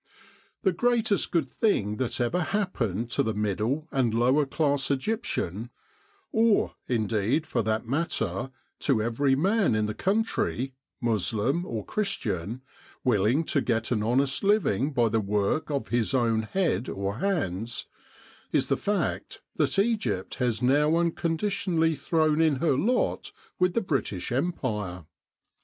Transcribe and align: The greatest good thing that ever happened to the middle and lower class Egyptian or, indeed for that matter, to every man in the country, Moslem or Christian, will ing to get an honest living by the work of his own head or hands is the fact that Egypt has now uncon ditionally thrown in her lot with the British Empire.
The 0.63 0.71
greatest 0.71 1.29
good 1.29 1.47
thing 1.47 1.97
that 1.97 2.19
ever 2.19 2.41
happened 2.41 3.11
to 3.11 3.21
the 3.21 3.35
middle 3.35 3.87
and 3.91 4.15
lower 4.15 4.47
class 4.47 4.89
Egyptian 4.89 5.69
or, 6.31 6.73
indeed 6.87 7.45
for 7.45 7.61
that 7.61 7.85
matter, 7.87 8.49
to 8.79 8.99
every 8.99 9.35
man 9.35 9.75
in 9.75 9.85
the 9.85 9.93
country, 9.93 10.73
Moslem 11.01 11.67
or 11.67 11.85
Christian, 11.85 12.63
will 13.03 13.27
ing 13.27 13.43
to 13.43 13.61
get 13.61 13.91
an 13.91 14.01
honest 14.01 14.43
living 14.43 14.91
by 14.91 15.07
the 15.07 15.19
work 15.21 15.69
of 15.69 15.89
his 15.89 16.15
own 16.15 16.41
head 16.41 16.89
or 16.89 17.17
hands 17.17 17.85
is 18.51 18.69
the 18.69 18.77
fact 18.77 19.43
that 19.57 19.77
Egypt 19.77 20.33
has 20.37 20.63
now 20.63 20.89
uncon 20.93 21.37
ditionally 21.37 21.95
thrown 21.95 22.41
in 22.41 22.55
her 22.55 22.75
lot 22.75 23.31
with 23.59 23.75
the 23.75 23.81
British 23.81 24.31
Empire. 24.31 25.05